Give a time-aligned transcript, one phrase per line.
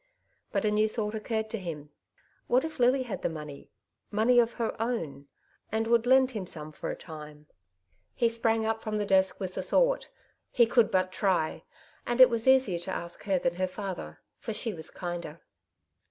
[0.51, 1.91] But a new thought occurred to him.
[2.47, 3.67] What if Lily had the noLoney—
[4.19, 5.27] money of her own—
[5.71, 7.45] and would lend him some for a time?
[8.15, 10.09] He sprang up from the desk with the thought.
[10.49, 11.65] He conld but try;
[12.07, 15.39] and it was easier to ask her than her &ther, for she was kinder.